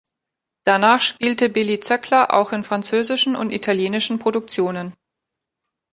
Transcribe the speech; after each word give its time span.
Danach 0.65 0.99
spielte 0.99 1.49
Billie 1.49 1.79
Zöckler 1.79 2.33
auch 2.33 2.53
in 2.53 2.63
französischen 2.63 3.35
und 3.35 3.51
italienischen 3.51 4.17
Produktionen. 4.17 4.95